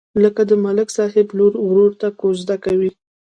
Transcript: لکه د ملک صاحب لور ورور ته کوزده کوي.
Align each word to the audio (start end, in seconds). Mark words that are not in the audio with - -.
لکه 0.23 0.41
د 0.49 0.51
ملک 0.63 0.89
صاحب 0.97 1.27
لور 1.37 1.53
ورور 1.65 1.91
ته 2.01 2.07
کوزده 2.21 2.55
کوي. 2.65 2.91